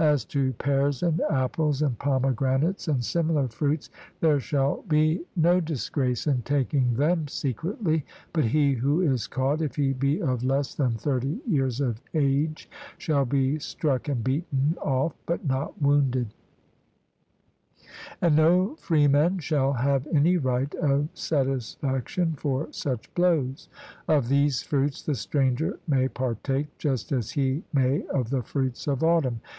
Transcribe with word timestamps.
As 0.00 0.26
to 0.26 0.52
pears, 0.52 1.02
and 1.02 1.18
apples, 1.30 1.80
and 1.80 1.98
pomegranates, 1.98 2.88
and 2.88 3.02
similar 3.02 3.48
fruits, 3.48 3.88
there 4.20 4.38
shall 4.38 4.82
be 4.82 5.22
no 5.34 5.60
disgrace 5.60 6.26
in 6.26 6.42
taking 6.42 6.92
them 6.96 7.26
secretly; 7.26 8.04
but 8.34 8.44
he 8.44 8.74
who 8.74 9.00
is 9.00 9.26
caught, 9.26 9.62
if 9.62 9.76
he 9.76 9.94
be 9.94 10.20
of 10.20 10.44
less 10.44 10.74
than 10.74 10.96
thirty 10.98 11.40
years 11.46 11.80
of 11.80 12.02
age, 12.12 12.68
shall 12.98 13.24
be 13.24 13.58
struck 13.58 14.08
and 14.08 14.22
beaten 14.22 14.76
off, 14.82 15.14
but 15.24 15.46
not 15.46 15.80
wounded; 15.80 16.34
and 18.20 18.36
no 18.36 18.76
freeman 18.76 19.38
shall 19.38 19.72
have 19.72 20.06
any 20.12 20.36
right 20.36 20.74
of 20.74 21.08
satisfaction 21.14 22.34
for 22.34 22.68
such 22.72 23.14
blows. 23.14 23.70
Of 24.06 24.28
these 24.28 24.60
fruits 24.62 25.00
the 25.00 25.14
stranger 25.14 25.78
may 25.88 26.08
partake, 26.08 26.76
just 26.76 27.10
as 27.10 27.30
he 27.30 27.62
may 27.72 28.06
of 28.08 28.28
the 28.28 28.42
fruits 28.42 28.86
of 28.86 29.02
autumn. 29.02 29.40